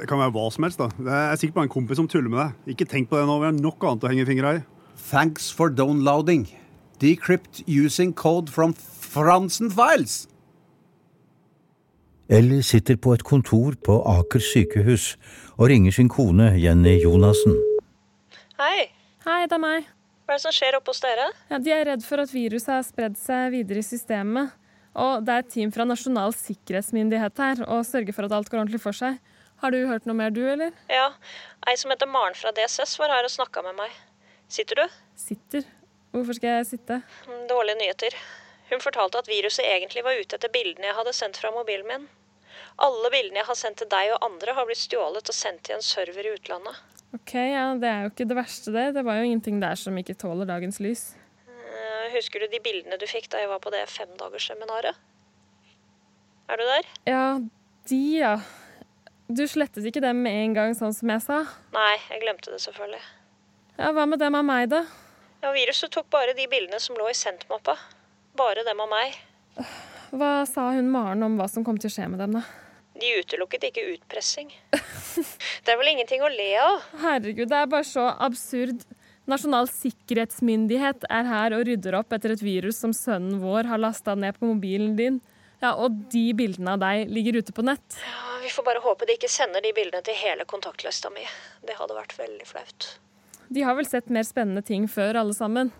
Det 0.00 0.08
kan 0.08 0.20
være 0.22 0.32
hva 0.32 0.46
som 0.52 0.64
helst. 0.64 0.80
da. 0.80 0.88
Det 0.96 1.12
er 1.12 1.36
sikkert 1.36 1.58
bare 1.58 1.68
en 1.68 1.74
kompis 1.74 2.00
som 2.00 2.08
tuller 2.08 2.32
med 2.32 2.40
deg. 2.40 2.74
Ikke 2.74 2.88
tenk 2.88 3.10
på 3.10 3.18
det 3.18 3.26
nå, 3.28 3.36
vi 3.42 3.50
har 3.50 3.56
nok 3.58 3.84
annet 3.84 4.06
å 4.06 4.10
henge 4.12 4.26
fingra 4.28 4.54
i. 4.56 4.62
Thanks 5.10 5.50
for 5.52 5.68
downloading. 5.68 6.46
Decrypt 7.00 7.62
using 7.68 8.14
code 8.16 8.48
from 8.52 8.72
Fransen 8.74 9.70
Files. 9.72 10.26
Ellie 12.30 12.62
sitter 12.62 12.96
på 12.96 13.12
et 13.16 13.24
kontor 13.26 13.74
på 13.84 13.96
Aker 14.06 14.40
sykehus 14.44 15.16
og 15.58 15.66
ringer 15.72 15.92
sin 15.96 16.08
kone 16.08 16.52
Jenny 16.62 17.00
Jonassen. 17.02 17.56
Hei. 18.60 18.86
Hei, 19.26 19.40
det 19.50 19.56
er 19.56 19.60
meg. 19.60 19.88
Hva 20.24 20.36
er 20.36 20.38
det 20.38 20.44
som 20.46 20.54
skjer 20.54 20.78
oppe 20.78 20.94
hos 20.94 21.02
dere? 21.02 21.26
Ja, 21.50 21.58
de 21.58 21.72
er 21.74 21.84
redd 21.90 22.06
for 22.06 22.22
at 22.22 22.30
viruset 22.32 22.70
har 22.70 22.86
spredd 22.86 23.18
seg 23.20 23.50
videre 23.56 23.82
i 23.82 23.84
systemet. 23.84 24.54
Og 25.00 25.26
det 25.26 25.34
er 25.34 25.44
et 25.44 25.50
team 25.52 25.72
fra 25.74 25.84
Nasjonal 25.86 26.32
sikkerhetsmyndighet 26.38 27.42
her 27.42 27.64
og 27.66 27.84
sørger 27.86 28.14
for 28.14 28.28
at 28.28 28.36
alt 28.38 28.48
går 28.50 28.62
ordentlig 28.62 28.80
for 28.82 28.96
seg. 28.96 29.18
Har 29.60 29.70
du 29.74 29.80
hørt 29.86 30.06
noe 30.08 30.16
mer, 30.16 30.30
du, 30.32 30.40
eller? 30.48 30.72
Ja, 30.88 31.10
ei 31.68 31.74
som 31.76 31.92
heter 31.92 32.08
Maren 32.08 32.36
fra 32.38 32.52
DSS 32.56 32.94
var 33.00 33.12
her 33.12 33.26
og 33.28 33.32
snakka 33.32 33.62
med 33.66 33.76
meg. 33.76 33.92
Sitter 34.50 34.80
du? 34.82 34.86
Sitter? 35.20 35.66
Hvorfor 36.14 36.34
skal 36.38 36.56
jeg 36.58 36.66
sitte? 36.72 37.00
Mm, 37.28 37.42
Dårlige 37.50 37.78
nyheter. 37.82 38.16
Hun 38.70 38.80
fortalte 38.82 39.20
at 39.20 39.28
viruset 39.30 39.66
egentlig 39.66 40.02
var 40.06 40.16
ute 40.18 40.38
etter 40.38 40.50
bildene 40.54 40.88
jeg 40.88 40.96
hadde 40.96 41.12
sendt 41.14 41.38
fra 41.42 41.50
mobilen 41.54 41.86
min. 41.90 42.08
Alle 42.82 43.10
bildene 43.12 43.42
jeg 43.42 43.48
har 43.50 43.58
sendt 43.58 43.78
til 43.82 43.90
deg 43.92 44.14
og 44.14 44.24
andre, 44.26 44.54
har 44.56 44.66
blitt 44.66 44.80
stjålet 44.80 45.28
og 45.30 45.36
sendt 45.36 45.62
til 45.68 45.76
en 45.76 45.84
server 45.84 46.26
i 46.26 46.32
utlandet. 46.38 46.80
Ok, 47.14 47.34
ja, 47.34 47.66
Det 47.78 47.88
er 47.90 48.04
jo 48.06 48.10
ikke 48.12 48.26
det 48.30 48.36
verste, 48.38 48.72
det. 48.74 48.86
Det 48.94 49.04
var 49.06 49.18
jo 49.18 49.26
ingenting 49.28 49.60
der 49.62 49.74
som 49.78 49.96
ikke 49.98 50.14
tåler 50.18 50.46
dagens 50.48 50.78
lys. 50.82 51.04
Eh, 51.50 52.06
Husker 52.14 52.40
du 52.42 52.46
de 52.52 52.60
bildene 52.62 52.98
du 52.98 53.06
fikk 53.10 53.28
da 53.30 53.42
jeg 53.42 53.50
var 53.50 53.60
på 53.62 53.72
det 53.74 53.84
femdagersseminaret? 53.90 54.96
Er 56.50 56.56
du 56.58 56.64
der? 56.66 56.88
Ja, 57.06 57.24
de, 57.90 58.00
ja. 58.18 58.34
Du 59.30 59.44
slettet 59.46 59.84
ikke 59.86 60.02
dem 60.02 60.24
med 60.24 60.34
en 60.44 60.54
gang, 60.56 60.72
sånn 60.74 60.94
som 60.96 61.10
jeg 61.12 61.22
sa? 61.22 61.40
Nei, 61.74 61.92
jeg 62.10 62.22
glemte 62.24 62.50
det 62.50 62.58
selvfølgelig. 62.64 63.02
Ja, 63.78 63.92
Hva 63.94 64.06
med 64.10 64.18
dem 64.20 64.34
av 64.34 64.42
meg, 64.44 64.66
da? 64.72 64.80
Ja, 65.40 65.52
Viruset 65.54 65.92
tok 65.94 66.08
bare 66.12 66.34
de 66.36 66.48
bildene 66.50 66.80
som 66.82 66.98
lå 66.98 67.06
i 67.08 67.14
sendt-mappa. 67.16 67.76
Bare 68.36 68.64
dem 68.66 68.82
av 68.82 68.90
meg. 68.90 69.14
Hva 70.10 70.32
sa 70.50 70.66
hun 70.74 70.90
Maren 70.90 71.22
om 71.22 71.36
hva 71.38 71.46
som 71.48 71.64
kom 71.64 71.78
til 71.80 71.88
å 71.88 71.94
skje 71.94 72.08
med 72.10 72.18
dem, 72.20 72.34
da? 72.40 72.42
De 73.00 73.12
utelukket 73.22 73.68
ikke 73.70 73.86
utpressing. 73.94 74.50
Det 75.64 75.72
er 75.72 75.78
vel 75.78 75.92
ingenting 75.92 76.24
å 76.26 76.30
le 76.32 76.48
av? 76.60 76.82
Herregud, 77.04 77.46
det 77.50 77.56
er 77.62 77.70
bare 77.70 77.86
så 77.86 78.08
absurd. 78.26 78.82
Nasjonal 79.30 79.68
sikkerhetsmyndighet 79.70 81.06
er 81.12 81.28
her 81.28 81.54
og 81.56 81.64
rydder 81.68 81.96
opp 82.00 82.12
etter 82.16 82.34
et 82.34 82.42
virus 82.42 82.80
som 82.82 82.92
sønnen 82.96 83.38
vår 83.42 83.68
har 83.70 83.80
lasta 83.80 84.16
ned 84.18 84.38
på 84.40 84.48
mobilen 84.50 84.96
din. 84.98 85.20
Ja, 85.62 85.74
Og 85.76 85.94
de 86.12 86.24
bildene 86.34 86.74
av 86.74 86.82
deg 86.82 87.10
ligger 87.12 87.38
ute 87.40 87.54
på 87.54 87.62
nett. 87.66 87.98
Ja, 88.00 88.29
Vi 88.50 88.54
får 88.54 88.64
bare 88.66 88.80
håpe 88.82 89.06
de 89.06 89.14
ikke 89.14 89.28
sender 89.30 89.62
de 89.62 89.70
bildene 89.70 90.02
til 90.02 90.16
hele 90.18 90.42
kontaktlista 90.50 91.06
mi. 91.14 91.22
Det 91.62 91.76
hadde 91.78 91.94
vært 91.94 92.16
veldig 92.18 92.46
flaut. 92.48 92.86
De 93.46 93.62
har 93.62 93.76
vel 93.78 93.86
sett 93.86 94.08
mer 94.10 94.24
spennende 94.26 94.64
ting 94.66 94.88
før, 94.90 95.20
alle 95.20 95.36
sammen. 95.38 95.70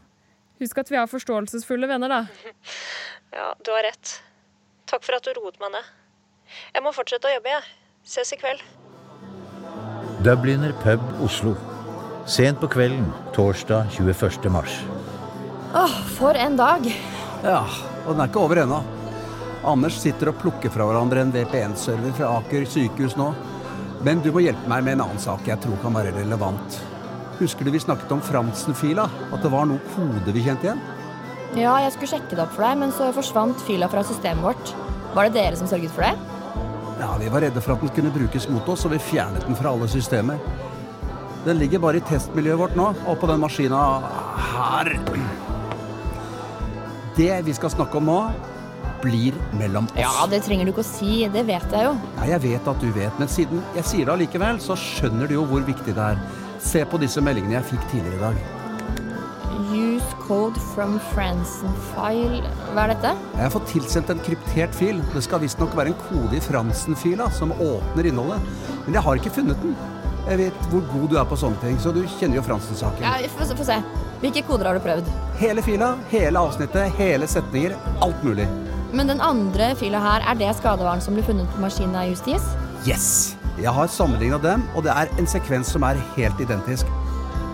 Husk 0.62 0.78
at 0.78 0.92
vi 0.92 0.98
har 1.00 1.10
forståelsesfulle 1.10 1.88
venner, 1.90 2.14
da. 2.14 2.20
Ja, 3.34 3.48
du 3.66 3.72
har 3.74 3.82
rett. 3.88 4.12
Takk 4.86 5.02
for 5.02 5.18
at 5.18 5.26
du 5.26 5.34
roet 5.34 5.58
meg 5.58 5.74
ned. 5.74 5.90
Jeg 6.76 6.84
må 6.86 6.94
fortsette 6.94 7.26
å 7.26 7.34
jobbe, 7.34 7.56
jeg. 7.56 7.74
Ses 8.14 8.30
i 8.34 8.38
kveld. 8.38 8.62
Dubliner 10.22 10.70
pub 10.84 11.10
Oslo. 11.26 11.56
Sent 12.30 12.62
på 12.62 12.70
kvelden 12.70 13.10
torsdag 13.34 13.90
21. 13.98 14.46
mars. 14.54 14.78
Åh, 15.74 15.98
for 16.14 16.38
en 16.38 16.54
dag. 16.62 16.86
Ja, 17.42 17.64
og 18.04 18.14
den 18.14 18.22
er 18.28 18.30
ikke 18.30 18.46
over 18.46 18.62
ennå. 18.62 18.82
Anders 19.66 19.98
sitter 20.00 20.30
og 20.30 20.38
plukker 20.40 20.72
fra 20.72 20.86
hverandre 20.88 21.20
en 21.20 21.32
VPN-server 21.34 22.14
fra 22.16 22.30
Aker 22.38 22.64
sykehus 22.64 23.16
nå. 23.20 23.28
Men 24.06 24.22
du 24.24 24.30
må 24.32 24.40
hjelpe 24.40 24.70
meg 24.72 24.86
med 24.86 24.96
en 24.96 25.04
annen 25.04 25.20
sak 25.20 25.44
jeg 25.48 25.60
tror 25.60 25.76
kan 25.82 25.92
være 25.96 26.14
relevant. 26.16 26.78
Husker 27.40 27.64
du 27.64 27.72
vi 27.74 27.82
snakket 27.82 28.12
om 28.14 28.22
Fransen-fila? 28.24 29.04
At 29.32 29.44
det 29.44 29.52
var 29.52 29.68
noe 29.68 29.80
kode 29.92 30.32
vi 30.32 30.44
kjente 30.46 30.68
igjen? 30.68 30.80
Ja, 31.58 31.74
jeg 31.82 31.92
skulle 31.92 32.12
sjekke 32.14 32.36
det 32.36 32.44
opp 32.44 32.54
for 32.54 32.64
deg, 32.64 32.78
men 32.80 32.92
så 32.94 33.10
forsvant 33.12 33.60
fila 33.66 33.88
fra 33.92 34.04
systemet 34.06 34.44
vårt. 34.44 34.72
Var 35.16 35.28
det 35.28 35.36
dere 35.36 35.58
som 35.58 35.68
sørget 35.68 35.92
for 35.92 36.06
det? 36.06 36.14
Ja, 37.00 37.14
Vi 37.18 37.28
var 37.32 37.40
redde 37.40 37.60
for 37.60 37.74
at 37.74 37.80
den 37.80 37.92
kunne 37.96 38.12
brukes 38.12 38.48
mot 38.48 38.68
oss, 38.68 38.84
og 38.84 38.92
vi 38.92 39.00
fjernet 39.00 39.44
den 39.44 39.56
fra 39.56 39.72
alle 39.72 39.88
systemer. 39.88 40.40
Den 41.44 41.58
ligger 41.58 41.80
bare 41.80 41.96
i 41.96 42.04
testmiljøet 42.04 42.60
vårt 42.60 42.76
nå, 42.76 42.92
og 43.08 43.18
på 43.20 43.28
den 43.28 43.40
maskina 43.40 43.80
her. 44.52 44.92
Det 47.16 47.32
vi 47.44 47.52
skal 47.56 47.72
snakke 47.72 47.96
om 47.98 48.08
nå, 48.08 48.18
blir 49.02 49.36
mellom 49.58 49.88
oss. 49.90 49.98
Ja, 49.98 50.26
det 50.30 50.42
trenger 50.46 50.68
du 50.68 50.74
ikke 50.74 50.84
å 50.84 50.90
si. 50.90 51.24
Det 51.32 51.44
vet 51.48 51.74
jeg 51.74 51.88
jo. 51.88 51.96
Nei, 52.18 52.30
jeg 52.32 52.44
vet 52.46 52.70
at 52.72 52.84
du 52.84 52.88
vet, 52.94 53.20
men 53.20 53.30
siden 53.32 53.64
jeg 53.76 53.88
sier 53.88 54.08
det 54.08 54.14
allikevel, 54.14 54.60
så 54.62 54.76
skjønner 54.78 55.30
du 55.30 55.38
jo 55.38 55.44
hvor 55.50 55.64
viktig 55.66 55.96
det 55.96 56.08
er. 56.12 56.24
Se 56.60 56.84
på 56.84 57.00
disse 57.00 57.22
meldingene 57.24 57.58
jeg 57.58 57.70
fikk 57.72 57.86
tidligere 57.92 58.18
i 58.18 58.24
dag. 58.24 58.56
Use 59.70 60.16
code 60.24 60.60
from 60.72 60.98
Fransen 61.12 61.72
file. 61.92 62.42
Hva 62.74 62.84
er 62.84 62.94
dette? 62.94 63.14
Jeg 63.36 63.44
har 63.44 63.54
fått 63.54 63.70
tilsendt 63.70 64.10
en 64.12 64.22
kryptert 64.26 64.74
fil. 64.76 65.00
Det 65.14 65.22
skal 65.24 65.42
visstnok 65.44 65.76
være 65.78 65.92
en 65.92 66.02
kode 66.08 66.36
i 66.36 66.42
Fransen-fila 66.44 67.30
som 67.36 67.54
åpner 67.54 68.10
innholdet. 68.10 68.52
Men 68.86 68.98
jeg 68.98 69.04
har 69.06 69.20
ikke 69.20 69.34
funnet 69.40 69.62
den. 69.62 69.76
Jeg 70.28 70.38
vet 70.42 70.66
hvor 70.70 70.82
god 70.92 71.06
du 71.10 71.16
er 71.18 71.28
på 71.28 71.38
sånne 71.38 71.58
ting, 71.62 71.78
så 71.80 71.94
du 71.94 72.02
kjenner 72.18 72.40
jo 72.40 72.46
Fransen-saken. 72.46 73.06
Ja, 73.06 73.16
få 73.30 73.66
se. 73.66 73.78
Hvilke 74.20 74.42
koder 74.46 74.68
har 74.68 74.76
du 74.76 74.84
prøvd? 74.84 75.06
Hele 75.40 75.62
fila, 75.64 75.94
hele 76.10 76.42
avsnittet, 76.44 76.92
hele 76.98 77.28
setninger. 77.30 77.78
Alt 78.04 78.20
mulig. 78.26 78.48
Men 78.92 79.06
den 79.06 79.20
andre 79.22 79.70
fila 79.78 80.00
her, 80.02 80.24
er 80.26 80.38
det 80.38 80.48
skadevaren 80.58 81.02
som 81.02 81.14
ble 81.14 81.22
funnet 81.22 81.46
på 81.54 81.62
maskinen 81.62 81.94
av 81.94 82.08
Justis? 82.10 82.42
Yes! 82.88 83.36
Jeg 83.60 83.70
har 83.76 83.90
sammenligna 83.92 84.38
dem, 84.42 84.64
og 84.74 84.82
det 84.86 84.90
er 84.90 85.10
en 85.20 85.28
sekvens 85.28 85.70
som 85.70 85.84
er 85.86 86.00
helt 86.16 86.40
identisk. 86.42 86.88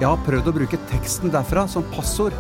Jeg 0.01 0.07
har 0.07 0.23
prøvd 0.25 0.49
å 0.49 0.55
bruke 0.55 0.79
teksten 0.93 1.33
derfra 1.35 1.67
som 1.69 1.85
passord, 1.93 2.37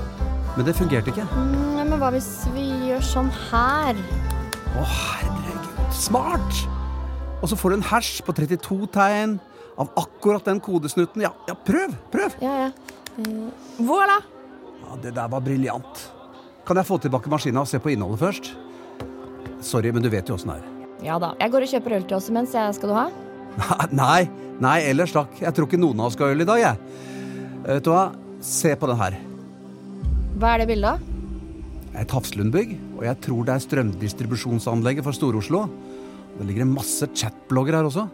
men 0.55 0.65
det 0.65 0.77
fungerte 0.79 1.13
ikke. 1.13 1.27
Mm, 1.35 1.83
men 1.83 1.95
hva 2.01 2.09
hvis 2.15 2.31
vi 2.55 2.65
gjør 2.89 3.05
sånn 3.05 3.31
her? 3.51 4.01
Å, 4.77 4.87
herregud. 4.87 5.69
Smart! 5.97 6.63
Og 7.43 7.51
så 7.53 7.59
får 7.59 7.75
du 7.75 7.79
en 7.81 7.89
hash 7.91 8.23
på 8.25 8.33
32 8.37 8.79
tegn 8.97 9.37
av 9.77 9.91
akkurat 10.01 10.47
den 10.49 10.63
kodesnutten. 10.65 11.27
Ja, 11.27 11.35
ja 11.51 11.57
prøv! 11.69 11.97
Prøv! 12.13 12.37
Ja, 12.41 12.55
ja. 12.65 13.01
Mm, 13.21 13.51
voilà! 13.89 14.23
Ja, 14.87 15.01
det 15.03 15.17
der 15.19 15.33
var 15.33 15.45
briljant. 15.45 16.07
Kan 16.67 16.81
jeg 16.81 16.89
få 16.89 16.97
tilbake 17.03 17.33
maskina 17.33 17.67
og 17.67 17.69
se 17.69 17.83
på 17.83 17.93
innholdet 17.93 18.25
først? 18.25 18.55
Sorry, 19.67 19.91
men 19.95 20.05
du 20.05 20.11
vet 20.13 20.29
jo 20.31 20.37
åssen 20.37 20.53
det 20.53 20.61
er. 20.61 20.73
Ja 21.05 21.19
da. 21.23 21.33
Jeg 21.41 21.53
går 21.53 21.67
og 21.67 21.73
kjøper 21.75 21.97
øl 21.99 22.07
til 22.09 22.19
oss 22.19 22.29
imens. 22.31 22.55
Skal 22.77 22.93
du 22.93 22.97
ha? 22.97 23.09
Nei, 24.03 24.29
nei, 24.63 24.79
ellers 24.91 25.15
takk. 25.17 25.33
Jeg 25.43 25.53
tror 25.57 25.69
ikke 25.69 25.81
noen 25.81 26.01
av 26.01 26.11
oss 26.11 26.17
skal 26.17 26.31
ha 26.31 26.37
øl 26.37 26.45
i 26.45 26.49
dag, 26.49 26.63
jeg. 26.63 27.03
Vet 27.67 27.87
du 27.87 27.91
hva? 27.93 28.05
Se 28.45 28.75
på 28.79 28.89
den 28.91 29.01
her. 29.01 29.17
Hva 30.37 30.53
er 30.53 30.63
det 30.63 30.69
bildet 30.71 30.97
av? 30.97 31.13
Et 31.97 32.13
Hafslundbygg, 32.13 32.75
og 32.99 33.05
jeg 33.07 33.19
tror 33.25 33.47
det 33.49 33.55
er 33.55 33.65
strømdistribusjonsanlegget 33.65 35.07
for 35.07 35.17
Stor-Oslo. 35.17 35.63
Det 36.37 36.45
ligger 36.45 36.67
en 36.67 36.75
masse 36.77 37.09
chatblogger 37.17 37.79
her 37.79 37.89
også. 37.89 38.05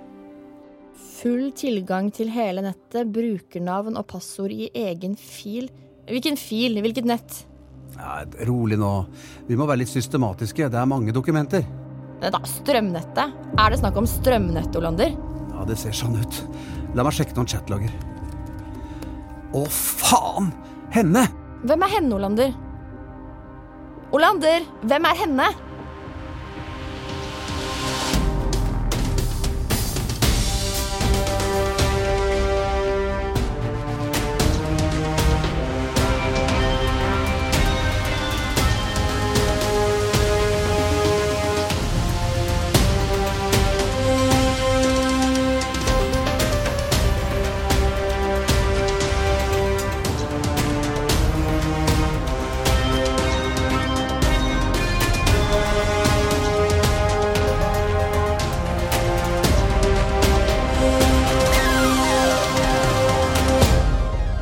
Full 1.23 1.51
tilgang 1.59 2.11
til 2.15 2.31
hele 2.35 2.63
nettet, 2.65 3.11
brukernavn 3.15 3.99
og 3.99 4.07
passord 4.11 4.55
i 4.55 4.71
egen 4.79 5.19
fil. 5.19 5.67
Hvilken 6.07 6.39
fil? 6.39 6.79
Hvilket 6.83 7.09
nett? 7.11 7.43
Ja, 7.97 8.23
rolig 8.49 8.79
nå. 8.81 8.93
Vi 9.49 9.59
må 9.59 9.67
være 9.69 9.83
litt 9.83 9.93
systematiske. 9.93 10.71
Det 10.73 10.79
er 10.81 10.89
mange 10.89 11.15
dokumenter. 11.15 11.65
Da, 12.23 12.39
strømnettet? 12.47 13.39
Er 13.59 13.73
det 13.73 13.81
snakk 13.81 13.97
om 13.99 14.07
strømnett, 14.07 14.75
Olander? 14.79 15.15
Ja, 15.53 15.67
det 15.69 15.79
ser 15.81 15.95
sånn 15.97 16.17
ut. 16.21 16.43
La 16.95 17.05
meg 17.07 17.17
sjekke 17.17 17.35
noen 17.37 17.51
chatlogger. 17.51 17.95
Å, 19.53 19.65
faen! 19.69 20.53
Henne! 20.95 21.27
Hvem 21.67 21.85
er 21.87 21.93
henne, 21.97 22.15
Olander? 22.17 22.55
Olander, 24.13 24.65
hvem 24.85 25.07
er 25.09 25.21
henne? 25.23 25.49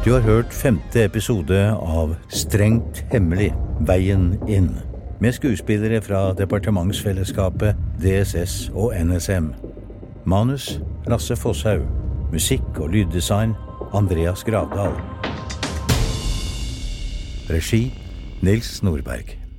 Du 0.05 0.13
har 0.13 0.21
hørt 0.21 0.55
femte 0.57 1.03
episode 1.05 1.59
av 1.77 2.15
Strengt 2.33 3.03
hemmelig 3.13 3.51
veien 3.85 4.39
inn. 4.49 4.71
med 5.21 5.35
skuespillere 5.37 6.01
fra 6.01 6.33
departementsfellesskapet 6.33 7.77
DSS 8.01 8.71
og 8.73 8.95
NSM. 8.97 9.51
Manus 10.25 10.81
Lasse 11.07 11.37
Fosshaug. 11.37 11.85
Musikk 12.33 12.81
og 12.81 12.89
lyddesign 12.89 13.53
Andreas 13.93 14.45
Gravdal. 14.45 14.97
Regi 17.51 17.93
Nils 18.43 18.83
Nordberg. 18.83 19.50